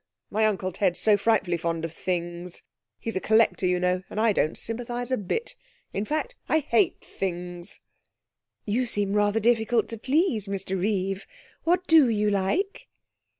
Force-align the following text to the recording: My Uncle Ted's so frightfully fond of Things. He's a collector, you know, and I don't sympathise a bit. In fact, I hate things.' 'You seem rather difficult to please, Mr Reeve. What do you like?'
My 0.31 0.47
Uncle 0.47 0.71
Ted's 0.71 0.97
so 0.97 1.15
frightfully 1.15 1.57
fond 1.57 1.85
of 1.85 1.93
Things. 1.93 2.63
He's 2.97 3.15
a 3.15 3.19
collector, 3.21 3.67
you 3.67 3.79
know, 3.79 4.01
and 4.09 4.19
I 4.19 4.33
don't 4.33 4.57
sympathise 4.57 5.11
a 5.11 5.15
bit. 5.17 5.53
In 5.93 6.05
fact, 6.05 6.35
I 6.49 6.57
hate 6.57 7.01
things.' 7.05 7.79
'You 8.65 8.87
seem 8.87 9.13
rather 9.13 9.39
difficult 9.39 9.87
to 9.89 9.99
please, 9.99 10.47
Mr 10.47 10.75
Reeve. 10.75 11.27
What 11.65 11.85
do 11.85 12.09
you 12.09 12.31
like?' 12.31 12.87